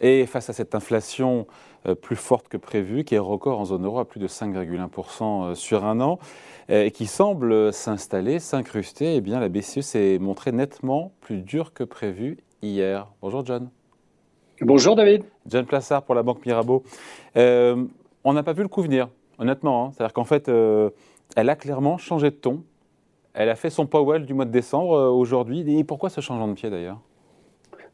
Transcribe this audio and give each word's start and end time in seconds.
Et 0.00 0.26
face 0.26 0.48
à 0.50 0.52
cette 0.52 0.74
inflation 0.74 1.46
euh, 1.86 1.94
plus 1.94 2.16
forte 2.16 2.48
que 2.48 2.56
prévu, 2.56 3.04
qui 3.04 3.14
est 3.14 3.18
record 3.18 3.60
en 3.60 3.64
zone 3.66 3.84
euro 3.84 3.98
à 3.98 4.04
plus 4.04 4.20
de 4.20 4.28
5,1% 4.28 5.54
sur 5.54 5.84
un 5.84 6.00
an, 6.00 6.18
et 6.68 6.92
qui 6.92 7.06
semble 7.06 7.72
s'installer, 7.72 8.38
s'incruster, 8.38 9.16
eh 9.16 9.20
bien 9.20 9.40
la 9.40 9.48
BCE 9.48 9.80
s'est 9.80 10.18
montrée 10.20 10.52
nettement 10.52 11.12
plus 11.20 11.38
dure 11.38 11.72
que 11.72 11.82
prévu 11.82 12.38
hier. 12.62 13.08
Bonjour 13.20 13.44
John. 13.44 13.70
Bonjour 14.62 14.94
David. 14.94 15.24
John 15.46 15.64
Plassard 15.64 16.02
pour 16.02 16.14
la 16.14 16.22
Banque 16.22 16.44
Mirabeau. 16.44 16.82
Euh, 17.38 17.86
on 18.24 18.34
n'a 18.34 18.42
pas 18.42 18.52
vu 18.52 18.62
le 18.62 18.68
coup 18.68 18.82
venir, 18.82 19.08
honnêtement. 19.38 19.86
Hein. 19.86 19.90
C'est-à-dire 19.92 20.12
qu'en 20.12 20.24
fait, 20.24 20.50
euh, 20.50 20.90
elle 21.34 21.48
a 21.48 21.56
clairement 21.56 21.96
changé 21.96 22.30
de 22.30 22.34
ton. 22.34 22.62
Elle 23.32 23.48
a 23.48 23.54
fait 23.54 23.70
son 23.70 23.86
Powell 23.86 24.26
du 24.26 24.34
mois 24.34 24.44
de 24.44 24.50
décembre 24.50 24.92
euh, 24.92 25.08
aujourd'hui. 25.08 25.78
Et 25.78 25.82
pourquoi 25.82 26.10
ce 26.10 26.20
changement 26.20 26.46
de 26.46 26.52
pied 26.52 26.68
d'ailleurs? 26.68 27.00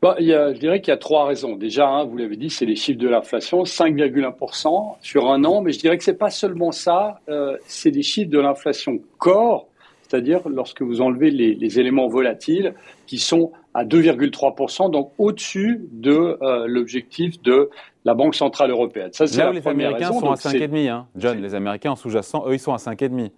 Bah, 0.03 0.17
il 0.19 0.27
y 0.27 0.35
a, 0.35 0.53
je 0.53 0.59
dirais 0.59 0.81
qu'il 0.81 0.93
y 0.93 0.95
a 0.95 0.99
trois 0.99 1.27
raisons. 1.27 1.57
Déjà, 1.57 1.89
hein, 1.89 2.05
vous 2.05 2.17
l'avez 2.17 2.37
dit, 2.37 2.51
c'est 2.51 2.67
les 2.67 2.77
chiffres 2.77 3.01
de 3.01 3.09
l'inflation, 3.09 3.63
5,1% 3.63 4.97
sur 5.01 5.31
un 5.31 5.45
an. 5.45 5.63
Mais 5.63 5.73
je 5.73 5.79
dirais 5.79 5.97
que 5.97 6.05
c'est 6.05 6.19
pas 6.19 6.31
seulement 6.31 6.73
ça, 6.73 7.21
c'est 7.67 7.91
des 7.91 8.03
chiffres 8.03 8.31
de 8.31 8.39
l'inflation 8.39 9.01
corps, 9.19 9.69
c'est-à-dire 10.09 10.49
lorsque 10.49 10.83
vous 10.83 11.01
enlevez 11.01 11.31
les, 11.31 11.55
les, 11.55 11.81
éléments 11.81 12.07
volatiles 12.07 12.75
qui 13.07 13.19
sont 13.19 13.53
à 13.75 13.85
2,3%, 13.85 14.91
donc 14.91 15.13
au-dessus 15.19 15.87
de 15.93 16.39
euh, 16.41 16.67
l'objectif 16.67 17.43
de 17.43 17.71
la 18.05 18.15
Banque 18.15 18.35
Centrale 18.35 18.71
Européenne. 18.71 19.11
Ça, 19.13 19.27
c'est 19.27 19.39
Là 19.39 19.51
où 19.51 19.53
les 19.53 19.67
Américains 19.67 20.13
sont 20.13 20.31
à 20.31 20.35
5,5, 20.35 20.89
hein. 20.89 21.07
John, 21.17 21.43
les 21.43 21.55
Américains 21.55 21.91
en 21.91 21.97
sous-jacent, 21.97 22.45
eux, 22.47 22.55
ils 22.55 22.59
sont 22.59 22.73
à 22.73 22.79
5,5%. 22.79 23.31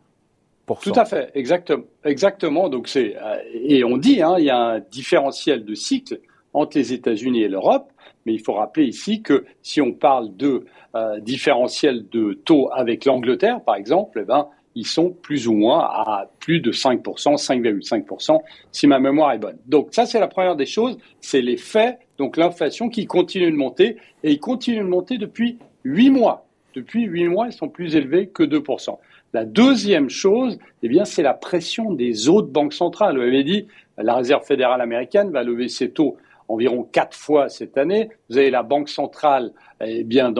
Tout 0.83 0.93
à 0.95 1.07
fait, 1.07 1.31
exactement. 1.35 1.85
exactement. 2.05 2.69
Donc 2.69 2.89
c'est 2.89 3.17
euh, 3.17 3.39
et 3.55 3.85
on 3.85 3.97
dit, 3.97 4.21
hein, 4.21 4.35
il 4.39 4.45
y 4.45 4.51
a 4.51 4.59
un 4.59 4.81
différentiel 4.81 5.65
de 5.65 5.75
cycle 5.75 6.21
entre 6.59 6.77
les 6.77 6.93
États-Unis 6.93 7.43
et 7.43 7.49
l'Europe, 7.49 7.93
mais 8.27 8.35
il 8.35 8.41
faut 8.41 8.55
rappeler 8.55 8.85
ici 8.85 9.23
que 9.23 9.45
si 9.63 9.81
on 9.81 9.93
parle 9.93 10.37
de 10.37 10.65
euh, 10.95 11.21
différentiel 11.21 12.09
de 12.11 12.33
taux 12.33 12.71
avec 12.73 13.05
l'Angleterre, 13.05 13.61
par 13.63 13.77
exemple, 13.77 14.21
eh 14.23 14.25
ben, 14.25 14.49
ils 14.75 14.87
sont 14.87 15.11
plus 15.11 15.49
ou 15.49 15.55
moins 15.55 15.81
à 15.81 16.31
plus 16.39 16.61
de 16.61 16.71
5%, 16.71 17.03
5,5%, 17.03 18.41
si 18.71 18.87
ma 18.87 18.99
mémoire 18.99 19.33
est 19.33 19.39
bonne. 19.39 19.59
Donc 19.67 19.89
ça, 19.91 20.07
c'est 20.07 20.21
la 20.21 20.29
première 20.29 20.57
des 20.57 20.67
choses, 20.67 20.99
c'est 21.21 21.41
les 21.41 21.57
faits, 21.57 21.99
donc 22.17 22.37
l'inflation 22.37 22.89
qui 22.89 23.07
continue 23.07 23.51
de 23.51 23.57
monter, 23.57 23.97
et 24.23 24.33
il 24.33 24.41
continue 24.41 24.79
de 24.79 24.83
monter 24.85 25.19
depuis 25.19 25.59
8 25.85 26.11
mois. 26.11 26.47
Depuis 26.75 27.05
8 27.05 27.29
mois, 27.29 27.47
ils 27.47 27.53
sont 27.53 27.69
plus 27.69 27.97
élevés 27.97 28.29
que 28.29 28.45
2%. 28.45 28.99
La 29.33 29.45
deuxième 29.45 30.09
chose, 30.09 30.59
eh 30.83 30.89
bien, 30.89 31.05
c'est 31.05 31.23
la 31.23 31.35
pression 31.35 31.93
des 31.93 32.29
autres 32.29 32.49
banques 32.49 32.73
centrales. 32.73 33.17
Vous 33.17 33.23
avez 33.23 33.45
dit, 33.45 33.67
la 33.99 34.15
Réserve 34.15 34.45
fédérale 34.45 34.81
américaine 34.81 35.31
va 35.31 35.43
lever 35.43 35.69
ses 35.69 35.91
taux 35.91 36.17
environ 36.49 36.83
quatre 36.83 37.17
fois 37.17 37.49
cette 37.49 37.79
année. 37.79 38.11
Vous 38.29 38.39
avez 38.39 38.51
la 38.51 38.63
Banque 38.63 38.89
centrale 38.89 39.53
eh 39.85 40.03
bien, 40.03 40.35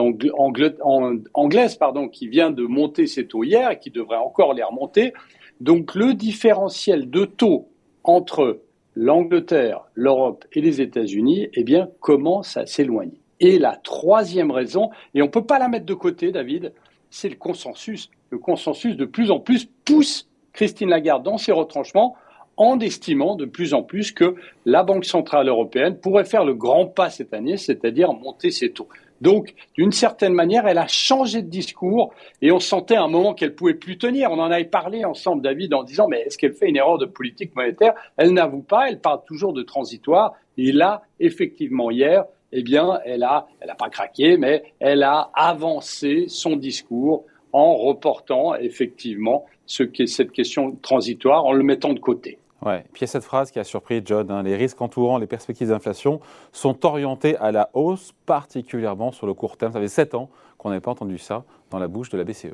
anglaise 1.33 1.75
pardon, 1.75 2.09
qui 2.09 2.27
vient 2.27 2.51
de 2.51 2.63
monter 2.63 3.07
ses 3.07 3.27
taux 3.27 3.43
hier 3.43 3.71
et 3.71 3.79
qui 3.79 3.91
devrait 3.91 4.17
encore 4.17 4.53
les 4.53 4.63
remonter. 4.63 5.13
Donc 5.61 5.95
le 5.95 6.13
différentiel 6.13 7.09
de 7.09 7.25
taux 7.25 7.69
entre 8.03 8.61
l'Angleterre, 8.95 9.85
l'Europe 9.93 10.45
et 10.53 10.61
les 10.61 10.81
États-Unis 10.81 11.49
eh 11.53 11.63
bien, 11.63 11.89
commence 11.99 12.57
à 12.57 12.65
s'éloigner. 12.65 13.21
Et 13.39 13.57
la 13.57 13.75
troisième 13.77 14.51
raison, 14.51 14.89
et 15.13 15.21
on 15.21 15.25
ne 15.25 15.31
peut 15.31 15.45
pas 15.45 15.59
la 15.59 15.69
mettre 15.69 15.85
de 15.85 15.93
côté, 15.93 16.31
David, 16.31 16.73
c'est 17.09 17.29
le 17.29 17.35
consensus. 17.35 18.09
Le 18.29 18.37
consensus 18.37 18.97
de 18.97 19.05
plus 19.05 19.31
en 19.31 19.39
plus 19.39 19.69
pousse 19.85 20.27
Christine 20.53 20.89
Lagarde 20.89 21.23
dans 21.23 21.37
ses 21.37 21.51
retranchements 21.51 22.15
en 22.59 22.77
estimant 22.79 23.35
de 23.35 23.45
plus 23.45 23.73
en 23.73 23.81
plus 23.81 24.11
que 24.11 24.35
la 24.65 24.83
Banque 24.83 25.05
centrale 25.05 25.47
européenne 25.47 25.97
pourrait 25.97 26.25
faire 26.25 26.43
le 26.43 26.53
grand 26.53 26.85
pas 26.85 27.09
cette 27.09 27.33
année, 27.33 27.57
c'est-à-dire 27.57 28.13
monter 28.13 28.51
ses 28.51 28.71
taux. 28.71 28.89
Donc, 29.21 29.53
d'une 29.75 29.91
certaine 29.91 30.33
manière, 30.33 30.67
elle 30.67 30.77
a 30.77 30.87
changé 30.87 31.41
de 31.41 31.49
discours 31.49 32.13
et 32.41 32.51
on 32.51 32.59
sentait 32.59 32.95
à 32.95 33.03
un 33.03 33.07
moment 33.07 33.33
qu'elle 33.33 33.55
pouvait 33.55 33.73
plus 33.73 33.97
tenir. 33.97 34.31
On 34.31 34.39
en 34.39 34.51
avait 34.51 34.65
parlé 34.65 35.05
ensemble, 35.05 35.41
David, 35.41 35.73
en 35.73 35.83
disant 35.83 36.07
mais 36.09 36.21
est-ce 36.21 36.37
qu'elle 36.37 36.53
fait 36.53 36.69
une 36.69 36.77
erreur 36.77 36.97
de 36.97 37.05
politique 37.05 37.55
monétaire? 37.55 37.93
Elle 38.17 38.33
n'avoue 38.33 38.61
pas. 38.61 38.89
Elle 38.89 38.99
parle 38.99 39.21
toujours 39.25 39.53
de 39.53 39.63
transitoire. 39.63 40.33
Et 40.57 40.71
là, 40.73 41.03
effectivement, 41.19 41.91
hier, 41.91 42.25
eh 42.51 42.61
bien, 42.61 42.99
elle 43.05 43.23
a, 43.23 43.47
elle 43.61 43.73
pas 43.77 43.89
craqué, 43.89 44.37
mais 44.37 44.63
elle 44.79 45.03
a 45.03 45.31
avancé 45.33 46.25
son 46.27 46.57
discours 46.57 47.23
en 47.53 47.75
reportant 47.75 48.55
effectivement 48.55 49.45
ce 49.65 49.83
cette 50.05 50.31
question 50.31 50.75
transitoire, 50.81 51.45
en 51.45 51.53
le 51.53 51.63
mettant 51.63 51.93
de 51.93 51.99
côté. 51.99 52.37
Ouais. 52.65 52.83
Puis 52.91 52.99
il 52.99 53.01
y 53.01 53.03
a 53.05 53.07
cette 53.07 53.23
phrase 53.23 53.51
qui 53.51 53.59
a 53.59 53.63
surpris 53.63 54.01
John 54.03 54.29
hein, 54.29 54.43
les 54.43 54.55
risques 54.55 54.81
entourant 54.81 55.17
les 55.17 55.27
perspectives 55.27 55.69
d'inflation 55.69 56.19
sont 56.51 56.85
orientés 56.85 57.37
à 57.37 57.51
la 57.51 57.69
hausse, 57.73 58.13
particulièrement 58.25 59.11
sur 59.11 59.27
le 59.27 59.33
court 59.33 59.57
terme. 59.57 59.71
Ça 59.71 59.79
fait 59.79 59.87
sept 59.87 60.13
ans 60.13 60.29
qu'on 60.57 60.69
n'avait 60.69 60.81
pas 60.81 60.91
entendu 60.91 61.17
ça 61.17 61.45
dans 61.69 61.79
la 61.79 61.87
bouche 61.87 62.09
de 62.09 62.17
la 62.17 62.23
BCE. 62.23 62.53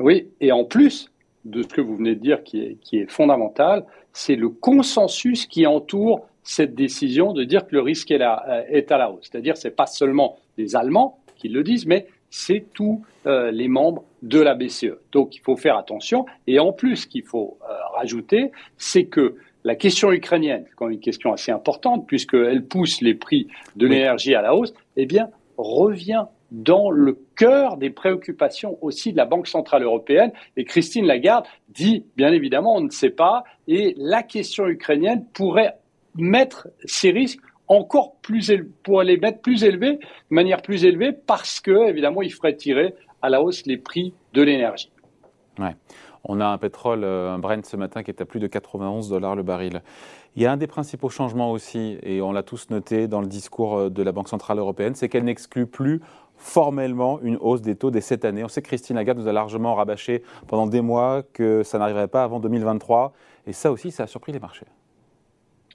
Oui, 0.00 0.28
et 0.40 0.52
en 0.52 0.64
plus 0.64 1.12
de 1.44 1.62
ce 1.62 1.68
que 1.68 1.80
vous 1.80 1.96
venez 1.96 2.14
de 2.14 2.20
dire 2.20 2.42
qui 2.42 2.78
est, 2.92 3.10
fondamental, 3.10 3.84
c'est 4.12 4.36
le 4.36 4.48
consensus 4.48 5.46
qui 5.46 5.66
entoure 5.66 6.26
cette 6.42 6.74
décision 6.74 7.32
de 7.32 7.44
dire 7.44 7.66
que 7.66 7.74
le 7.74 7.82
risque 7.82 8.10
est, 8.10 8.20
euh, 8.20 8.62
est 8.68 8.90
à 8.90 8.98
la 8.98 9.10
hausse. 9.10 9.28
C'est-à-dire 9.30 9.56
ce 9.56 9.68
n'est 9.68 9.74
pas 9.74 9.86
seulement 9.86 10.36
les 10.56 10.76
Allemands 10.76 11.18
qui 11.36 11.48
le 11.48 11.62
disent, 11.62 11.86
mais 11.86 12.06
c'est 12.30 12.66
tous 12.74 13.02
euh, 13.26 13.50
les 13.50 13.68
membres 13.68 14.04
de 14.22 14.40
la 14.40 14.54
BCE. 14.54 14.98
Donc 15.12 15.36
il 15.36 15.40
faut 15.40 15.56
faire 15.56 15.76
attention. 15.76 16.26
Et 16.46 16.58
en 16.58 16.72
plus, 16.72 16.96
ce 16.96 17.06
qu'il 17.06 17.24
faut 17.24 17.58
euh, 17.62 17.72
rajouter, 17.94 18.52
c'est 18.76 19.04
que 19.04 19.36
la 19.64 19.74
question 19.74 20.12
ukrainienne, 20.12 20.64
quand 20.76 20.86
même 20.86 20.94
une 20.94 21.00
question 21.00 21.32
assez 21.32 21.52
importante, 21.52 22.06
puisqu'elle 22.06 22.64
pousse 22.64 23.00
les 23.00 23.14
prix 23.14 23.48
de 23.76 23.86
l'énergie 23.86 24.34
à 24.34 24.42
la 24.42 24.54
hausse, 24.54 24.72
eh 24.96 25.06
bien, 25.06 25.28
revient 25.56 26.24
dans 26.50 26.90
le 26.90 27.18
cœur 27.36 27.76
des 27.76 27.90
préoccupations 27.90 28.78
aussi 28.80 29.12
de 29.12 29.16
la 29.16 29.26
Banque 29.26 29.46
Centrale 29.46 29.82
Européenne. 29.82 30.32
Et 30.56 30.64
Christine 30.64 31.06
Lagarde 31.06 31.44
dit, 31.68 32.04
bien 32.16 32.32
évidemment, 32.32 32.76
on 32.76 32.80
ne 32.80 32.90
sait 32.90 33.10
pas, 33.10 33.44
et 33.66 33.94
la 33.98 34.22
question 34.22 34.66
ukrainienne 34.66 35.26
pourrait 35.34 35.74
mettre 36.14 36.68
ces 36.84 37.10
risques 37.10 37.40
encore 37.68 38.16
plus 38.22 38.52
pour 38.82 39.02
les 39.02 39.18
mettre 39.18 39.40
plus 39.40 39.64
élevés, 39.64 39.96
de 39.96 40.00
manière 40.34 40.62
plus 40.62 40.84
élevée, 40.84 41.12
parce 41.12 41.60
que 41.60 41.88
évidemment, 41.88 42.22
il 42.22 42.32
ferait 42.32 42.56
tirer 42.56 42.94
à 43.22 43.28
la 43.28 43.42
hausse 43.42 43.66
les 43.66 43.76
prix 43.76 44.14
de 44.32 44.42
l'énergie. 44.42 44.90
Ouais. 45.58 45.74
On 46.24 46.40
a 46.40 46.46
un 46.46 46.58
pétrole, 46.58 47.04
euh, 47.04 47.32
un 47.32 47.38
Brent 47.38 47.64
ce 47.64 47.76
matin 47.76 48.02
qui 48.02 48.10
est 48.10 48.20
à 48.20 48.24
plus 48.24 48.40
de 48.40 48.46
91 48.46 49.08
dollars 49.08 49.36
le 49.36 49.42
baril. 49.42 49.82
Il 50.36 50.42
y 50.42 50.46
a 50.46 50.52
un 50.52 50.56
des 50.56 50.66
principaux 50.66 51.08
changements 51.08 51.50
aussi, 51.52 51.98
et 52.02 52.20
on 52.20 52.32
l'a 52.32 52.42
tous 52.42 52.70
noté 52.70 53.08
dans 53.08 53.20
le 53.20 53.26
discours 53.26 53.78
euh, 53.78 53.90
de 53.90 54.02
la 54.02 54.12
Banque 54.12 54.28
Centrale 54.28 54.58
Européenne, 54.58 54.94
c'est 54.94 55.08
qu'elle 55.08 55.24
n'exclut 55.24 55.66
plus 55.66 56.00
formellement 56.36 57.20
une 57.20 57.36
hausse 57.40 57.62
des 57.62 57.74
taux 57.76 57.90
dès 57.90 58.00
cette 58.00 58.24
année. 58.24 58.44
On 58.44 58.48
sait 58.48 58.62
que 58.62 58.68
Christine 58.68 58.96
Lagarde 58.96 59.18
nous 59.18 59.28
a 59.28 59.32
largement 59.32 59.74
rabâché 59.74 60.22
pendant 60.46 60.66
des 60.66 60.80
mois 60.80 61.22
que 61.32 61.62
ça 61.62 61.78
n'arriverait 61.78 62.08
pas 62.08 62.22
avant 62.22 62.40
2023, 62.40 63.12
et 63.46 63.52
ça 63.52 63.72
aussi, 63.72 63.90
ça 63.90 64.04
a 64.04 64.06
surpris 64.06 64.32
les 64.32 64.38
marchés. 64.38 64.66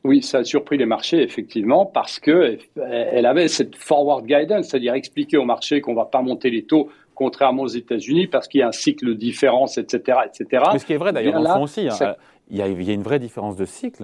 Oui, 0.04 0.22
ça 0.22 0.40
a 0.40 0.44
surpris 0.44 0.78
les 0.78 0.86
marchés, 0.86 1.22
effectivement, 1.22 1.86
parce 1.86 2.20
que 2.20 2.58
elle 2.76 3.26
avait 3.26 3.48
cette 3.48 3.76
forward 3.76 4.26
guidance, 4.26 4.68
c'est-à-dire 4.68 4.96
expliquer 4.96 5.38
aux 5.38 5.46
marchés 5.46 5.80
qu'on 5.80 5.92
ne 5.92 5.98
va 5.98 6.06
pas 6.06 6.22
monter 6.22 6.50
les 6.50 6.66
taux 6.66 6.90
contrairement 7.16 7.64
aux 7.64 7.68
États-Unis, 7.68 8.28
parce 8.28 8.48
qu'il 8.48 8.60
y 8.60 8.64
a 8.64 8.68
un 8.68 8.72
cycle 8.72 9.06
de 9.06 9.14
différence, 9.14 9.78
etc., 9.78 10.18
etc. 10.26 10.64
Mais 10.74 10.80
ce 10.80 10.86
qui 10.86 10.94
est 10.94 10.98
vrai 10.98 11.14
d'ailleurs, 11.14 11.34
dans 11.34 11.42
le 11.42 11.48
fond 11.48 11.64
aussi, 11.64 11.88
hein, 11.88 12.16
il, 12.50 12.58
y 12.58 12.62
a, 12.62 12.68
il, 12.68 12.84
y 12.84 12.90
a, 12.90 12.94
une 12.94 13.04
vraie 13.04 13.20
différence 13.20 13.56
de 13.56 13.66
cycle. 13.66 14.04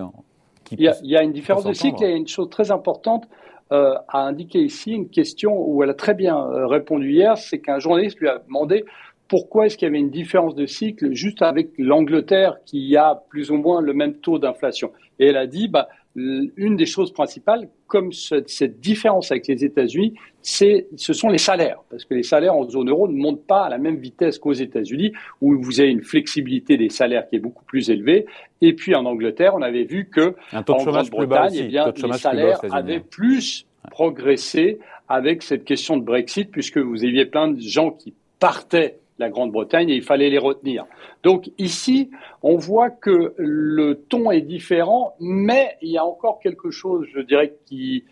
Il, 0.72 0.82
y 0.82 0.88
a, 0.88 0.96
il, 1.04 1.10
y 1.10 1.18
a, 1.18 1.24
une 1.24 1.34
différence 1.34 1.66
de 1.66 1.74
cycle 1.74 2.04
et 2.04 2.12
une 2.12 2.28
chose 2.28 2.50
très 2.50 2.72
importante 2.72 3.28
euh, 3.72 3.96
à 4.08 4.20
indiquer 4.22 4.60
ici, 4.60 4.92
une 4.92 5.10
question 5.10 5.52
où 5.56 5.84
elle 5.84 5.92
a 5.92 5.94
très 5.94 6.16
bien 6.16 6.38
euh, 6.38 6.66
répondu 6.66 7.12
hier, 7.12 7.38
c'est 7.38 7.60
qu'un 7.60 7.78
journaliste 7.78 8.20
lui 8.20 8.28
a 8.28 8.40
demandé 8.40 8.84
pourquoi 9.30 9.68
est-ce 9.68 9.78
qu'il 9.78 9.86
y 9.86 9.90
avait 9.90 10.00
une 10.00 10.10
différence 10.10 10.56
de 10.56 10.66
cycle 10.66 11.14
juste 11.14 11.42
avec 11.42 11.70
l'Angleterre 11.78 12.58
qui 12.66 12.98
a 12.98 13.22
plus 13.30 13.52
ou 13.52 13.58
moins 13.58 13.80
le 13.80 13.94
même 13.94 14.16
taux 14.16 14.40
d'inflation? 14.40 14.92
Et 15.20 15.28
elle 15.28 15.38
a 15.38 15.46
dit, 15.48 15.68
bah, 15.68 15.88
une 16.16 16.76
des 16.76 16.88
choses 16.88 17.14
principales, 17.14 17.70
comme 17.86 18.12
cette 18.12 18.80
différence 18.80 19.31
avec 19.31 19.48
les 19.48 19.64
États-Unis, 19.64 20.16
c'est, 20.42 20.88
ce 20.96 21.14
sont 21.14 21.30
les 21.30 21.38
salaires, 21.38 21.84
parce 21.90 22.06
que 22.06 22.16
les 22.16 22.24
salaires 22.24 22.56
en 22.56 22.68
zone 22.68 22.90
euro 22.90 23.08
ne 23.08 23.16
montent 23.16 23.46
pas 23.46 23.66
à 23.66 23.70
la 23.70 23.78
même 23.78 23.98
vitesse 23.98 24.40
qu'aux 24.40 24.54
États-Unis, 24.54 25.14
où 25.42 25.62
vous 25.62 25.80
avez 25.80 25.92
une 25.92 26.02
flexibilité 26.02 26.78
des 26.78 26.90
salaires 26.90 27.28
qui 27.30 27.36
est 27.36 27.40
beaucoup 27.40 27.64
plus 27.66 27.90
élevée. 27.92 28.25
Et 28.62 28.74
puis 28.74 28.96
en 28.96 29.06
Angleterre, 29.06 29.54
on 29.56 29.62
avait 29.62 29.84
vu 29.84 30.10
que 30.10 30.36
en 30.54 30.62
Grande-Bretagne, 30.62 31.56
eh 31.56 31.68
bien, 31.68 31.94
les 31.96 32.14
salaires 32.14 32.60
avaient 32.72 33.00
plus 33.00 33.68
progressé 33.92 34.80
avec 35.08 35.44
cette 35.44 35.64
question 35.64 35.98
de 35.98 36.04
Brexit, 36.04 36.50
puisque 36.50 36.80
vous 36.80 37.06
aviez 37.06 37.25
plein 37.25 37.50
de 37.50 37.60
gens 37.60 37.92
qui 37.92 38.14
partaient 38.40 38.99
la 39.19 39.30
Grande-Bretagne 39.30 39.89
et 39.89 39.95
il 39.95 40.01
fallait 40.01 40.30
les 40.30 40.38
retenir. 40.38 40.86
Donc 41.24 41.51
ici, 41.57 42.10
on 42.42 42.56
voit 42.56 42.89
que 42.89 43.33
le 43.38 43.95
ton 44.10 44.31
est 44.31 44.42
différent, 44.42 45.13
mais 45.19 45.77
il 45.81 45.92
y 45.92 45.98
a 45.98 46.06
encore 46.06 46.39
quelque 46.39 46.71
chose, 46.71 47.06
je 47.13 47.19
dirais, 47.19 47.56
qui, 47.66 48.06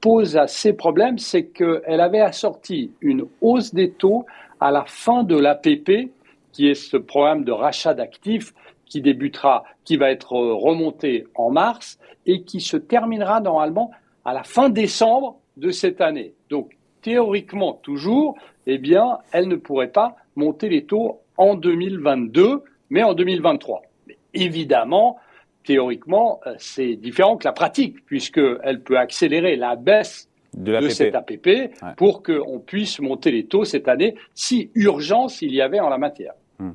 pose 0.00 0.36
assez 0.36 0.72
problème, 0.72 1.18
c'est 1.18 1.46
qu'elle 1.46 2.00
avait 2.00 2.20
assorti 2.20 2.90
une 3.00 3.26
hausse 3.40 3.72
des 3.72 3.92
taux 3.92 4.26
à 4.58 4.72
la 4.72 4.84
fin 4.84 5.22
de 5.22 5.38
l'APP, 5.38 6.10
qui 6.50 6.68
est 6.68 6.74
ce 6.74 6.96
programme 6.96 7.44
de 7.44 7.52
rachat 7.52 7.94
d'actifs 7.94 8.52
qui 8.86 9.00
débutera, 9.00 9.62
qui 9.84 9.96
va 9.96 10.10
être 10.10 10.32
remonté 10.32 11.28
en 11.36 11.50
mars 11.52 12.00
et 12.26 12.42
qui 12.42 12.60
se 12.60 12.76
terminera 12.76 13.40
normalement 13.40 13.92
à 14.24 14.32
la 14.32 14.42
fin 14.42 14.68
décembre 14.68 15.38
de 15.56 15.70
cette 15.70 16.00
année. 16.00 16.34
Donc, 16.50 16.76
théoriquement, 17.02 17.74
toujours, 17.74 18.36
eh 18.66 18.78
bien, 18.78 19.18
elle 19.32 19.46
ne 19.46 19.56
pourrait 19.56 19.92
pas 19.92 20.16
monter 20.38 20.68
les 20.68 20.84
taux 20.84 21.20
en 21.36 21.54
2022, 21.54 22.62
mais 22.90 23.02
en 23.02 23.12
2023. 23.12 23.82
Mais 24.06 24.16
évidemment, 24.32 25.18
théoriquement, 25.64 26.40
euh, 26.46 26.54
c'est 26.58 26.96
différent 26.96 27.36
que 27.36 27.44
la 27.44 27.52
pratique, 27.52 28.06
puisqu'elle 28.06 28.82
peut 28.82 28.96
accélérer 28.96 29.56
la 29.56 29.76
baisse 29.76 30.28
de, 30.56 30.88
cette 30.88 31.14
APP 31.14 31.72
pour 31.96 32.22
qu'on 32.22 32.58
puisse 32.58 33.00
monter 33.00 33.30
les 33.30 33.44
taux 33.46 33.64
cette 33.64 33.88
année, 33.88 34.14
si 34.34 34.70
urgence 34.74 35.42
il 35.42 35.52
y 35.52 35.60
avait 35.60 35.80
en 35.80 35.90
la 35.90 35.98
matière. 35.98 36.32
Hmm. 36.58 36.70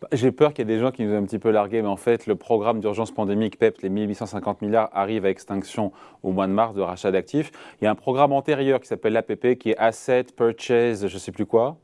Bah, 0.00 0.08
j'ai 0.12 0.30
peur 0.30 0.52
qu'il 0.52 0.68
y 0.68 0.70
ait 0.70 0.74
des 0.74 0.80
gens 0.80 0.90
qui 0.92 1.02
nous 1.02 1.12
ont 1.12 1.18
un 1.18 1.24
petit 1.24 1.38
peu 1.38 1.50
largué, 1.50 1.82
mais 1.82 1.88
en 1.88 1.96
fait, 1.96 2.26
le 2.26 2.36
programme 2.36 2.80
d'urgence 2.80 3.10
pandémique 3.10 3.58
PEP, 3.58 3.80
les 3.82 3.88
1850 3.88 4.62
milliards, 4.62 4.90
arrive 4.92 5.24
à 5.24 5.30
extinction 5.30 5.90
au 6.22 6.32
mois 6.32 6.46
de 6.46 6.52
mars 6.52 6.74
de 6.74 6.82
rachat 6.82 7.10
d'actifs. 7.10 7.50
Il 7.80 7.84
y 7.84 7.86
a 7.88 7.90
un 7.90 7.94
programme 7.96 8.32
antérieur 8.32 8.78
qui 8.80 8.86
s'appelle 8.86 9.14
l'APP, 9.14 9.58
qui 9.58 9.70
est 9.70 9.76
Asset 9.78 10.26
Purchase, 10.36 11.08
je 11.08 11.14
ne 11.14 11.18
sais 11.18 11.32
plus 11.32 11.46
quoi, 11.46 11.78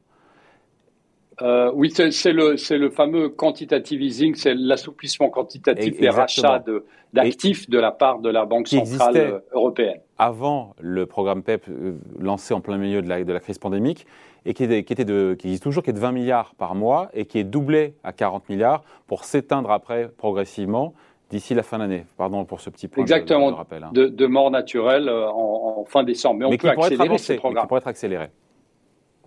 euh, 1.41 1.71
oui, 1.75 1.91
c'est 1.91 2.33
le, 2.33 2.57
le, 2.77 2.91
fameux 2.91 3.31
quantitative 3.31 4.03
easing, 4.03 4.35
c'est 4.35 4.55
l'assouplissement 4.55 5.31
quantitatif 5.31 5.99
des 5.99 6.11
rachats 6.11 6.63
d'actifs 7.13 7.71
de, 7.71 7.79
la 7.79 7.91
part 7.91 8.19
de 8.19 8.29
la 8.29 8.45
Banque 8.45 8.69
centrale 8.69 9.17
euh, 9.17 9.39
européenne. 9.53 10.01
Avant 10.19 10.75
le 10.81 11.07
programme 11.07 11.43
PEP 11.43 11.69
euh, 11.69 11.95
lancé 12.19 12.53
en 12.55 12.61
plein 12.61 12.77
milieu 12.77 13.03
de 13.03 13.09
la, 13.09 13.25
de 13.25 13.33
la 13.33 13.41
crise 13.41 13.59
pandémique 13.59 14.07
et 14.45 14.55
qui, 14.55 14.65
était, 14.65 14.83
qui, 14.83 14.93
était 14.93 15.05
de, 15.05 15.35
qui 15.39 15.49
existe 15.49 15.63
toujours, 15.63 15.83
qui 15.83 15.91
est 15.91 15.95
de 15.95 15.99
20 15.99 16.13
milliards 16.13 16.55
par 16.57 16.75
mois 16.75 17.11
et 17.15 17.25
qui 17.25 17.39
est 17.39 17.45
doublé 17.45 17.95
à 18.05 18.13
40 18.13 18.49
milliards 18.49 18.83
pour 19.07 19.25
s'éteindre 19.25 19.71
après 19.71 20.09
progressivement 20.09 20.95
d'ici 21.31 21.55
la 21.55 21.63
fin 21.63 21.79
de 21.79 21.83
l'année. 21.83 22.05
Pardon 22.19 22.45
pour 22.45 22.61
ce 22.61 22.69
petit 22.69 22.89
point 22.89 23.03
Exactement, 23.03 23.51
de, 23.51 23.57
rappel. 23.57 23.85
Hein. 23.85 23.91
De, 23.93 24.27
mort 24.27 24.51
naturelle 24.51 25.09
en, 25.09 25.85
fin 25.89 26.03
décembre. 26.03 26.41
Mais, 26.41 26.45
on 26.47 26.57
peut 26.57 26.69
accélérer 26.69 27.19
ce 27.19 27.33
programme. 27.35 27.65
qui 27.65 27.69
pourrait 27.69 27.81
être 27.81 27.89
accéléré. 27.89 28.29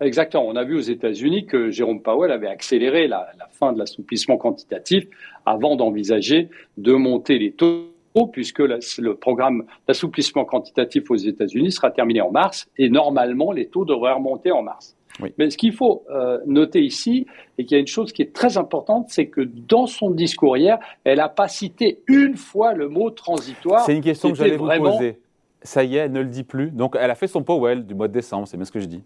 Exactement. 0.00 0.46
On 0.46 0.56
a 0.56 0.64
vu 0.64 0.76
aux 0.76 0.80
États-Unis 0.80 1.46
que 1.46 1.70
Jérôme 1.70 2.02
Powell 2.02 2.30
avait 2.30 2.48
accéléré 2.48 3.08
la, 3.08 3.28
fin 3.50 3.72
de 3.72 3.78
l'assouplissement 3.78 4.36
quantitatif 4.36 5.04
avant 5.46 5.76
d'envisager 5.76 6.50
de 6.76 6.92
monter 6.92 7.38
les 7.38 7.52
taux 7.52 7.86
puisque 8.32 8.60
le 8.60 9.12
programme 9.12 9.64
d'assouplissement 9.86 10.46
quantitatif 10.46 11.10
aux 11.10 11.16
États-Unis 11.16 11.72
sera 11.72 11.90
terminé 11.90 12.22
en 12.22 12.30
mars 12.30 12.66
et 12.78 12.88
normalement 12.88 13.52
les 13.52 13.66
taux 13.66 13.84
devraient 13.84 14.14
remonter 14.14 14.52
en 14.52 14.62
mars. 14.62 14.96
Mais 15.38 15.50
ce 15.50 15.56
qu'il 15.56 15.72
faut 15.72 16.04
euh, 16.10 16.38
noter 16.46 16.82
ici, 16.82 17.26
et 17.56 17.64
qu'il 17.64 17.74
y 17.74 17.78
a 17.78 17.80
une 17.80 17.86
chose 17.86 18.12
qui 18.12 18.20
est 18.20 18.34
très 18.34 18.58
importante, 18.58 19.06
c'est 19.08 19.28
que 19.28 19.40
dans 19.40 19.86
son 19.86 20.10
discours 20.10 20.58
hier, 20.58 20.78
elle 21.04 21.16
n'a 21.18 21.30
pas 21.30 21.48
cité 21.48 22.02
une 22.06 22.36
fois 22.36 22.74
le 22.74 22.88
mot 22.88 23.08
transitoire. 23.10 23.80
C'est 23.86 23.94
une 23.94 24.02
question 24.02 24.30
que 24.30 24.36
j'allais 24.36 24.58
vous 24.58 24.68
poser. 24.68 25.18
Ça 25.62 25.84
y 25.84 25.96
est, 25.96 26.00
elle 26.00 26.12
ne 26.12 26.20
le 26.20 26.28
dit 26.28 26.44
plus. 26.44 26.70
Donc 26.70 26.96
elle 27.00 27.10
a 27.10 27.14
fait 27.14 27.28
son 27.28 27.42
Powell 27.42 27.86
du 27.86 27.94
mois 27.94 28.08
de 28.08 28.12
décembre, 28.12 28.46
c'est 28.46 28.58
bien 28.58 28.66
ce 28.66 28.72
que 28.72 28.80
je 28.80 28.86
dis 28.86 29.02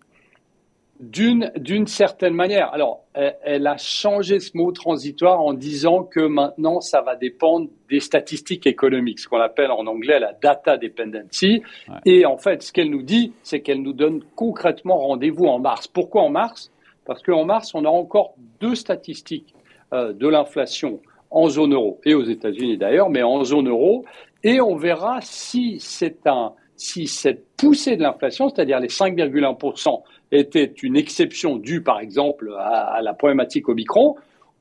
d'une 1.00 1.50
d'une 1.56 1.86
certaine 1.86 2.34
manière. 2.34 2.72
Alors, 2.74 3.04
elle, 3.14 3.66
a 3.66 3.76
changé 3.78 4.38
ce 4.38 4.56
mot 4.56 4.70
transitoire 4.70 5.40
en 5.40 5.54
disant 5.54 6.04
que 6.04 6.20
maintenant, 6.20 6.80
ça 6.80 7.00
va 7.00 7.16
dépendre 7.16 7.68
des 7.88 8.00
statistiques 8.00 8.66
économiques, 8.66 9.18
ce 9.18 9.28
qu'on 9.28 9.40
appelle 9.40 9.70
en 9.70 9.86
anglais 9.86 10.20
la 10.20 10.34
data 10.34 10.76
dependency. 10.76 11.62
Et 12.04 12.26
en 12.26 12.36
fait, 12.36 12.62
ce 12.62 12.72
qu'elle 12.72 12.90
nous 12.90 13.02
dit, 13.02 13.32
c'est 13.42 13.60
qu'elle 13.60 13.82
nous 13.82 13.94
donne 13.94 14.22
concrètement 14.36 14.98
rendez-vous 14.98 15.46
en 15.46 15.58
mars. 15.58 15.88
Pourquoi 15.88 16.22
en 16.22 16.30
mars? 16.30 16.70
Parce 17.06 17.22
qu'en 17.22 17.44
mars, 17.44 17.74
on 17.74 17.84
a 17.84 17.88
encore 17.88 18.34
deux 18.60 18.74
statistiques 18.74 19.54
euh, 19.92 20.12
de 20.12 20.28
l'inflation 20.28 21.00
en 21.30 21.48
zone 21.48 21.74
euro 21.74 21.98
et 22.04 22.14
aux 22.14 22.24
États-Unis 22.24 22.76
d'ailleurs, 22.76 23.08
mais 23.08 23.22
en 23.22 23.42
zone 23.44 23.68
euro, 23.68 24.04
et 24.42 24.60
on 24.60 24.76
verra 24.76 25.20
si 25.22 25.78
c'est 25.80 26.26
un 26.26 26.52
si 26.80 27.06
cette 27.06 27.44
poussée 27.58 27.96
de 27.96 28.02
l'inflation, 28.02 28.48
c'est-à-dire 28.48 28.80
les 28.80 28.88
5,1%, 28.88 30.02
était 30.32 30.72
une 30.82 30.96
exception 30.96 31.56
due, 31.56 31.82
par 31.82 32.00
exemple, 32.00 32.54
à, 32.58 33.00
la 33.02 33.12
problématique 33.12 33.68
Omicron, 33.68 34.16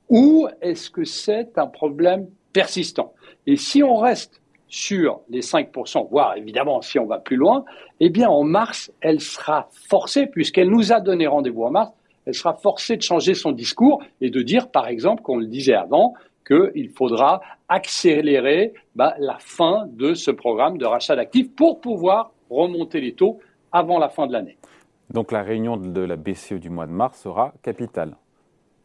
ou 0.10 0.48
est-ce 0.62 0.90
que 0.90 1.06
c'est 1.06 1.58
un 1.58 1.68
problème 1.68 2.28
persistant? 2.52 3.14
Et 3.48 3.56
si 3.56 3.84
on 3.84 3.96
reste 3.96 4.42
sur 4.68 5.22
les 5.30 5.42
5%, 5.42 6.10
voire 6.10 6.36
évidemment 6.36 6.82
si 6.82 7.00
on 7.00 7.06
va 7.06 7.20
plus 7.20 7.38
loin, 7.38 7.64
eh 8.02 8.10
bien 8.10 8.28
en 8.28 8.44
mars, 8.44 8.92
elle 9.00 9.22
sera 9.22 9.70
forcée, 9.88 10.28
puisqu'elle 10.28 10.70
nous 10.70 10.92
a 10.92 11.00
donné 11.00 11.26
rendez-vous 11.26 11.64
en 11.64 11.72
mars, 11.72 11.92
elle 12.26 12.34
sera 12.36 12.54
forcée 12.54 12.98
de 12.98 13.02
changer 13.02 13.34
son 13.34 13.54
discours 13.54 14.04
et 14.20 14.30
de 14.30 14.42
dire, 14.42 14.70
par 14.70 14.88
exemple, 14.88 15.24
qu'on 15.24 15.38
le 15.38 15.48
disait 15.48 15.74
avant, 15.74 16.16
qu'il 16.46 16.90
faudra 16.90 17.42
accélérer 17.68 18.74
bah, 18.96 19.16
la 19.20 19.38
fin 19.40 19.88
de 19.92 20.14
ce 20.14 20.32
programme 20.32 20.78
de 20.78 20.86
rachat 20.86 21.16
d'actifs 21.16 21.54
pour 21.56 21.82
pouvoir 21.82 22.32
remonter 22.50 23.02
les 23.02 23.14
taux 23.14 23.40
avant 23.72 24.00
la 24.00 24.10
fin 24.10 24.28
de 24.28 24.34
l'année. 24.34 24.58
Donc 25.12 25.32
la 25.32 25.44
réunion 25.44 25.78
de 25.78 26.02
la 26.02 26.16
BCE 26.16 26.54
du 26.54 26.70
mois 26.70 26.86
de 26.86 26.92
mars 26.92 27.20
sera 27.22 27.54
capitale. 27.64 28.16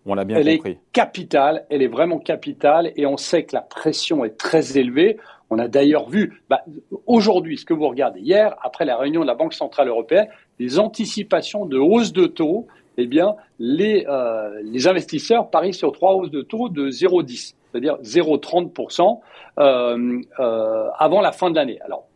On 0.06 0.14
l'a 0.14 0.24
bien 0.24 0.36
elle 0.36 0.56
compris. 0.56 0.70
Elle 0.70 0.76
est 0.76 0.92
capitale, 0.92 1.66
elle 1.70 1.82
est 1.82 1.88
vraiment 1.88 2.18
capitale 2.18 2.92
et 2.96 3.06
on 3.06 3.16
sait 3.16 3.44
que 3.44 3.54
la 3.54 3.62
pression 3.62 4.24
est 4.24 4.36
très 4.36 4.76
élevée. 4.76 5.18
On 5.50 5.58
a 5.58 5.68
d'ailleurs 5.68 6.08
vu, 6.08 6.42
bah, 6.48 6.62
aujourd'hui, 7.06 7.58
ce 7.58 7.64
que 7.64 7.74
vous 7.74 7.88
regardez 7.88 8.20
hier, 8.20 8.54
après 8.62 8.84
la 8.84 8.96
réunion 8.96 9.22
de 9.22 9.26
la 9.26 9.34
Banque 9.34 9.54
Centrale 9.54 9.88
Européenne, 9.88 10.28
les 10.58 10.78
anticipations 10.78 11.66
de 11.66 11.78
hausse 11.78 12.12
de 12.12 12.26
taux, 12.26 12.66
eh 12.96 13.06
bien, 13.06 13.34
les, 13.58 14.06
euh, 14.08 14.60
les 14.62 14.86
investisseurs 14.86 15.50
parient 15.50 15.72
sur 15.72 15.92
trois 15.92 16.14
hausses 16.14 16.30
de 16.30 16.42
taux 16.42 16.68
de 16.68 16.90
0,10, 16.90 17.54
c'est-à-dire 17.70 17.96
0,30% 18.02 19.20
euh, 19.58 20.20
euh, 20.38 20.88
avant 20.98 21.20
la 21.20 21.32
fin 21.32 21.50
de 21.50 21.56
l'année. 21.56 21.80
Alors, 21.82 22.06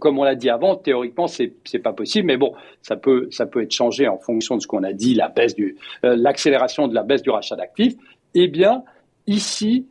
comme 0.00 0.18
on 0.18 0.24
l'a 0.24 0.34
dit 0.34 0.50
avant, 0.50 0.74
théoriquement, 0.74 1.28
c'est 1.28 1.52
n'est 1.72 1.80
pas 1.80 1.92
possible, 1.92 2.26
mais 2.26 2.36
bon, 2.36 2.52
ça 2.82 2.96
peut 2.96 3.28
ça 3.30 3.46
peut 3.46 3.62
être 3.62 3.72
changé 3.72 4.08
en 4.08 4.18
fonction 4.18 4.56
de 4.56 4.62
ce 4.62 4.66
qu'on 4.66 4.82
a 4.82 4.92
dit, 4.92 5.14
la 5.14 5.28
baisse 5.28 5.54
l'accélération 6.02 6.88
de 6.88 6.94
la 6.96 7.04
baisse 7.04 7.22
du 7.22 7.30
rachat 7.30 7.54
d'actifs. 7.54 7.94
Eh 8.34 8.48
bien, 8.48 8.82
ici, 9.28 9.86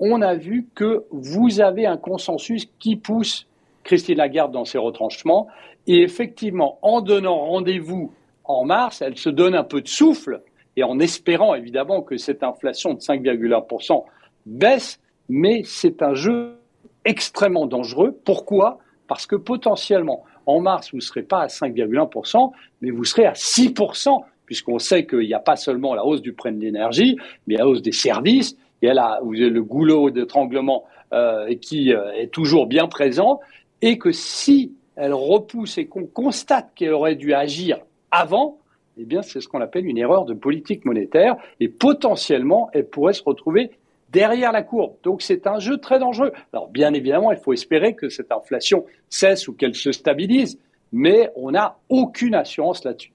on 0.00 0.22
a 0.22 0.34
vu 0.34 0.66
que 0.74 1.04
vous 1.12 1.60
avez 1.60 1.86
un 1.86 1.96
consensus 1.96 2.66
qui 2.80 2.96
pousse 2.96 3.46
Christine 3.84 4.18
Lagarde 4.18 4.52
dans 4.52 4.64
ses 4.64 4.78
retranchements, 4.78 5.46
et 5.86 6.02
effectivement, 6.02 6.78
en 6.82 7.00
donnant 7.00 7.38
rendez-vous 7.38 8.12
en 8.48 8.64
mars, 8.64 9.02
elle 9.02 9.16
se 9.16 9.28
donne 9.28 9.54
un 9.54 9.62
peu 9.62 9.82
de 9.82 9.88
souffle, 9.88 10.42
et 10.76 10.82
en 10.82 10.98
espérant 10.98 11.54
évidemment 11.54 12.02
que 12.02 12.16
cette 12.16 12.42
inflation 12.42 12.94
de 12.94 13.00
5,1% 13.00 14.04
baisse, 14.46 15.00
mais 15.28 15.62
c'est 15.64 16.02
un 16.02 16.14
jeu 16.14 16.56
extrêmement 17.04 17.66
dangereux. 17.66 18.18
Pourquoi? 18.24 18.78
Parce 19.06 19.26
que 19.26 19.36
potentiellement, 19.36 20.24
en 20.46 20.60
mars, 20.60 20.90
vous 20.90 20.98
ne 20.98 21.02
serez 21.02 21.22
pas 21.22 21.42
à 21.42 21.46
5,1%, 21.46 22.52
mais 22.80 22.90
vous 22.90 23.04
serez 23.04 23.26
à 23.26 23.32
6%, 23.32 24.22
puisqu'on 24.46 24.78
sait 24.78 25.06
qu'il 25.06 25.20
n'y 25.20 25.34
a 25.34 25.40
pas 25.40 25.56
seulement 25.56 25.94
la 25.94 26.04
hausse 26.04 26.22
du 26.22 26.32
prix 26.32 26.52
de 26.52 26.60
l'énergie, 26.60 27.18
mais 27.46 27.56
la 27.56 27.68
hausse 27.68 27.82
des 27.82 27.92
services, 27.92 28.56
il 28.80 28.86
y 28.86 28.90
a 28.90 29.18
vous 29.22 29.34
avez 29.34 29.50
le 29.50 29.62
goulot 29.62 30.10
d'étranglement 30.10 30.84
euh, 31.12 31.54
qui 31.56 31.92
euh, 31.92 32.12
est 32.12 32.28
toujours 32.28 32.66
bien 32.66 32.86
présent, 32.86 33.40
et 33.82 33.98
que 33.98 34.12
si 34.12 34.72
elle 34.96 35.14
repousse 35.14 35.78
et 35.78 35.86
qu'on 35.86 36.06
constate 36.06 36.70
qu'elle 36.74 36.92
aurait 36.92 37.14
dû 37.14 37.34
agir 37.34 37.78
avant, 38.10 38.58
eh 38.96 39.04
bien, 39.04 39.22
c'est 39.22 39.40
ce 39.40 39.48
qu'on 39.48 39.60
appelle 39.60 39.86
une 39.86 39.98
erreur 39.98 40.24
de 40.24 40.34
politique 40.34 40.84
monétaire, 40.84 41.36
et 41.60 41.68
potentiellement, 41.68 42.68
elle 42.72 42.86
pourrait 42.86 43.12
se 43.12 43.22
retrouver 43.22 43.70
derrière 44.10 44.52
la 44.52 44.62
courbe. 44.62 44.94
Donc 45.02 45.22
c'est 45.22 45.46
un 45.46 45.58
jeu 45.58 45.78
très 45.78 45.98
dangereux. 45.98 46.32
Alors 46.52 46.68
bien 46.68 46.94
évidemment, 46.94 47.32
il 47.32 47.38
faut 47.38 47.52
espérer 47.52 47.94
que 47.94 48.08
cette 48.08 48.32
inflation 48.32 48.84
cesse 49.08 49.48
ou 49.48 49.52
qu'elle 49.52 49.74
se 49.74 49.92
stabilise, 49.92 50.58
mais 50.92 51.30
on 51.36 51.50
n'a 51.50 51.76
aucune 51.88 52.34
assurance 52.34 52.84
là-dessus. 52.84 53.12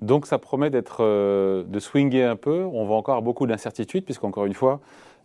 Donc 0.00 0.26
ça 0.26 0.38
promet 0.38 0.70
d'être, 0.70 1.04
euh, 1.04 1.62
de 1.64 1.78
swinguer 1.78 2.24
un 2.24 2.36
peu. 2.36 2.64
On 2.64 2.84
va 2.84 2.94
encore 2.94 3.22
beaucoup 3.22 3.46
d'incertitudes, 3.46 4.04
puisqu'encore 4.04 4.46
une 4.46 4.54
fois, 4.54 4.80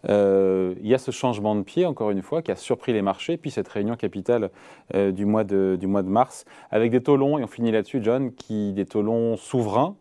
euh, 0.07 0.75
il 0.81 0.87
y 0.87 0.93
a 0.93 0.97
ce 0.97 1.11
changement 1.11 1.55
de 1.55 1.63
pied, 1.63 1.85
encore 1.85 2.11
une 2.11 2.21
fois, 2.21 2.41
qui 2.41 2.51
a 2.51 2.55
surpris 2.55 2.93
les 2.93 3.01
marchés, 3.01 3.37
puis 3.37 3.51
cette 3.51 3.67
réunion 3.67 3.95
capitale 3.95 4.49
euh, 4.95 5.11
du, 5.11 5.25
mois 5.25 5.43
de, 5.43 5.77
du 5.79 5.87
mois 5.87 6.03
de 6.03 6.07
mars, 6.07 6.45
avec 6.71 6.91
des 6.91 7.01
taux 7.01 7.17
longs, 7.17 7.37
et 7.37 7.43
on 7.43 7.47
finit 7.47 7.71
là-dessus, 7.71 7.99
John, 8.01 8.31
qui, 8.31 8.71
des 8.73 8.85
taux 8.85 9.01
longs 9.01 9.35
souverains, 9.35 9.95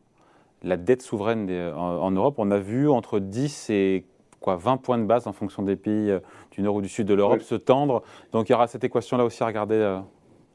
la 0.62 0.76
dette 0.76 1.02
souveraine 1.02 1.50
en, 1.74 1.78
en, 1.78 2.10
Europe, 2.10 2.36
on 2.38 2.50
a 2.50 2.58
vu 2.58 2.88
entre 2.88 3.18
10 3.18 3.70
et 3.70 4.04
quoi, 4.40 4.56
20 4.56 4.76
points 4.78 4.98
de 4.98 5.04
base 5.04 5.26
en 5.26 5.32
fonction 5.32 5.62
des 5.62 5.76
pays 5.76 6.10
euh, 6.10 6.20
du 6.52 6.62
nord 6.62 6.76
ou 6.76 6.82
du 6.82 6.88
sud 6.88 7.06
de 7.06 7.14
l'Europe 7.14 7.42
se 7.42 7.54
tendre. 7.54 8.02
Donc 8.32 8.48
il 8.48 8.52
y 8.52 8.54
aura 8.54 8.66
cette 8.66 8.84
équation-là 8.84 9.24
aussi 9.24 9.42
à 9.42 9.46
regarder 9.46 10.00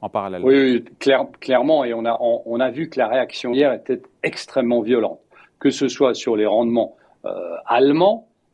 en 0.02 0.10
parallèle. 0.10 0.42
Oui, 0.44 0.84
clairement. 1.40 1.86
Et 1.86 1.94
on 1.94 2.04
a, 2.04 2.18
on, 2.20 2.60
a 2.60 2.70
vu 2.70 2.90
que 2.90 3.00
la 3.00 3.08
réaction 3.08 3.54
hier 3.54 3.72
était 3.72 4.02
extrêmement 4.24 4.82
violente, 4.82 5.20
que 5.60 5.70
ce 5.70 5.88
soit 5.88 6.14
sur 6.14 6.36
les 6.36 6.46
rendements 6.46 6.98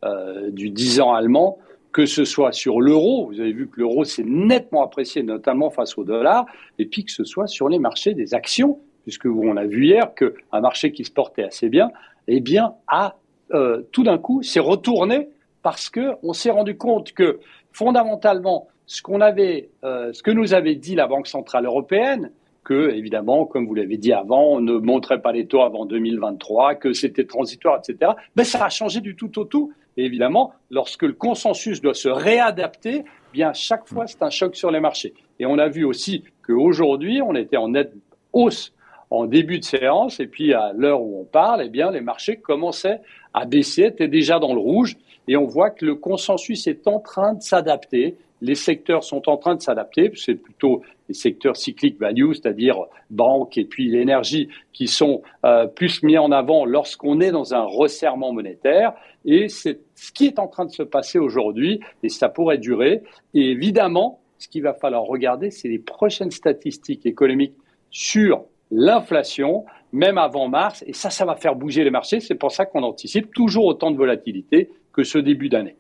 euh, 0.04 0.50
du 0.52 0.70
10 0.70 1.02
ans 1.02 1.14
allemand, 1.14 1.58
que 1.92 2.06
ce 2.06 2.24
soit 2.24 2.52
sur 2.52 2.82
l'euro, 2.82 3.28
vous 3.28 3.40
avez 3.40 3.52
vu 3.52 3.68
que 3.68 3.80
l'euro 3.80 4.04
s'est 4.04 4.24
nettement 4.24 4.84
apprécié, 4.84 5.24
notamment 5.24 5.70
face 5.70 5.98
au 5.98 6.04
dollar, 6.04 6.46
et 6.78 6.86
puis 6.86 7.04
que 7.04 7.12
ce 7.12 7.24
soit 7.24 7.48
sur 7.48 7.68
les 7.68 7.80
marchés 7.80 8.14
des 8.14 8.34
actions, 8.34 8.80
puisque 9.04 9.26
on 9.26 9.58
a 9.58 9.66
vu 9.66 9.86
hier 9.86 10.14
qu'un 10.14 10.62
marché 10.62 10.92
qui 10.92 11.04
se 11.04 11.12
portait 11.12 11.44
assez 11.44 11.70
bien, 11.70 11.92
eh 12.28 12.40
bien, 12.42 12.76
a 12.88 13.16
euh, 13.54 13.82
tout 13.92 14.04
d'un 14.04 14.20
coup, 14.20 14.44
s'est 14.44 14.60
retourné 14.60 15.30
parce 15.64 15.90
qu'on 15.90 16.34
s'est 16.34 16.52
rendu 16.52 16.78
compte 16.78 17.14
que 17.14 17.40
fondamentalement, 17.72 18.68
ce 18.86 19.02
qu'on 19.02 19.22
avait, 19.22 19.70
euh, 19.84 20.14
ce 20.14 20.22
que 20.24 20.32
nous 20.32 20.54
avait 20.54 20.76
dit 20.76 20.96
la 20.96 21.08
Banque 21.08 21.28
centrale 21.28 21.66
européenne, 21.66 22.32
que, 22.64 22.92
évidemment, 22.92 23.46
comme 23.46 23.66
vous 23.66 23.74
l'avez 23.74 23.98
dit 23.98 24.14
avant, 24.14 24.44
on 24.54 24.62
ne 24.62 24.74
montrait 24.74 25.22
pas 25.22 25.32
les 25.32 25.48
taux 25.48 25.62
avant 25.62 25.86
2023, 25.86 26.76
que 26.76 26.94
c'était 26.94 27.26
transitoire, 27.26 27.80
etc. 27.80 28.12
Mais 28.36 28.44
ça 28.44 28.66
a 28.66 28.70
changé 28.70 29.02
du 29.02 29.16
tout 29.16 29.40
au 29.40 29.46
tout. 29.46 29.74
Et 29.98 30.06
évidemment, 30.06 30.54
lorsque 30.70 31.04
le 31.04 31.14
consensus 31.14 31.82
doit 31.82 31.94
se 31.94 32.10
réadapter, 32.10 33.04
eh 33.06 33.34
bien 33.34 33.54
chaque 33.54 33.88
fois 33.88 34.08
c'est 34.08 34.22
un 34.22 34.30
choc 34.30 34.56
sur 34.56 34.72
les 34.72 34.80
marchés. 34.80 35.14
Et 35.40 35.46
on 35.46 35.58
a 35.58 35.68
vu 35.68 35.84
aussi 35.84 36.24
qu'aujourd'hui, 36.46 37.22
on 37.22 37.36
était 37.36 37.58
en 37.58 37.70
nette 37.70 37.94
hausse 38.34 38.74
en 39.10 39.26
début 39.26 39.60
de 39.60 39.66
séance, 39.66 40.20
et 40.20 40.28
puis 40.28 40.54
à 40.54 40.72
l'heure 40.74 41.02
où 41.02 41.22
on 41.22 41.26
parle, 41.26 41.64
eh 41.66 41.70
bien 41.70 41.90
les 41.92 42.02
marchés 42.02 42.38
commençaient 42.38 43.02
à 43.34 43.46
baisser, 43.46 43.86
étaient 43.86 44.08
déjà 44.08 44.40
dans 44.40 44.54
le 44.54 44.60
rouge, 44.60 44.98
et 45.28 45.36
on 45.36 45.46
voit 45.46 45.72
que 45.72 45.86
le 45.86 45.96
consensus 45.96 46.68
est 46.68 46.88
en 46.88 47.00
train 47.00 47.34
de 47.34 47.42
s'adapter 47.42 48.18
les 48.42 48.56
secteurs 48.56 49.04
sont 49.04 49.30
en 49.30 49.38
train 49.38 49.56
de 49.56 49.62
s'adapter. 49.62 50.12
C'est 50.16 50.36
plutôt 50.36 50.82
les 51.08 51.14
secteurs 51.14 51.58
cycliques 51.58 52.00
value, 52.00 52.32
c'est-à-dire 52.34 52.86
banque 53.10 53.58
et 53.58 53.66
puis 53.66 53.90
l'énergie, 53.90 54.50
qui 54.74 54.88
sont 54.88 55.22
euh, 55.46 55.68
plus 55.68 56.04
mis 56.04 56.18
en 56.18 56.32
avant 56.32 56.66
lorsqu'on 56.66 57.20
est 57.20 57.32
dans 57.32 57.54
un 57.54 57.64
resserrement 57.64 58.32
monétaire. 58.32 58.94
Et 59.26 59.50
c'est 59.50 59.80
ce 59.96 60.12
qui 60.12 60.28
est 60.28 60.40
en 60.40 60.48
train 60.48 60.66
de 60.66 60.72
se 60.72 60.84
passer 60.84 61.20
aujourd'hui, 61.20 61.82
et 62.04 62.10
ça 62.10 62.30
pourrait 62.30 62.58
durer. 62.58 63.04
Et 63.34 63.52
évidemment, 63.52 64.20
ce 64.38 64.48
qu'il 64.48 64.64
va 64.64 64.74
falloir 64.74 65.04
regarder, 65.04 65.52
c'est 65.52 65.68
les 65.68 65.80
prochaines 65.80 66.32
statistiques 66.32 67.06
économiques 67.06 67.56
sur 67.92 68.46
l'inflation, 68.72 69.66
même 69.92 70.18
avant 70.18 70.48
mars. 70.48 70.84
Et 70.88 70.94
ça, 70.94 71.10
ça 71.10 71.26
va 71.26 71.36
faire 71.36 71.56
bouger 71.56 71.84
les 71.84 71.90
marchés. 71.90 72.20
C'est 72.20 72.36
pour 72.36 72.52
ça 72.52 72.66
qu'on 72.66 72.84
anticipe 72.84 73.34
toujours 73.34 73.66
autant 73.66 73.92
de 73.92 73.98
volatilité 73.98 74.70
que 74.94 75.04
ce 75.04 75.18
début 75.18 75.50
d'année. 75.50 75.76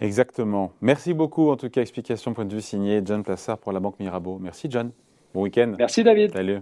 Exactement. 0.00 0.72
Merci 0.80 1.12
beaucoup, 1.12 1.50
en 1.50 1.56
tout 1.56 1.70
cas, 1.70 1.80
explication 1.80 2.34
point 2.34 2.44
de 2.44 2.54
vue 2.54 2.60
signé 2.60 3.02
John 3.04 3.22
Plassard 3.22 3.58
pour 3.58 3.72
la 3.72 3.80
Banque 3.80 3.98
Mirabeau. 3.98 4.38
Merci, 4.38 4.68
John. 4.70 4.92
Bon 5.34 5.42
week-end. 5.42 5.74
Merci, 5.78 6.04
David. 6.04 6.32
Salut. 6.32 6.60